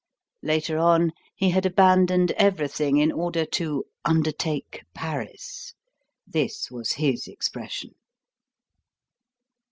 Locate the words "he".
1.35-1.51